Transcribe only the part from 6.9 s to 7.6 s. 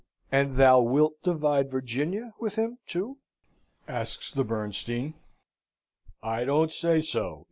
so.